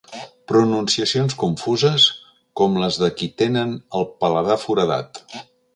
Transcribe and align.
Pronunciacions 0.51 1.35
confuses 1.43 2.07
com 2.61 2.81
les 2.85 2.99
de 3.05 3.13
qui 3.21 3.31
tenen 3.45 3.79
el 4.01 4.13
paladar 4.25 4.63
foradat. 4.65 5.25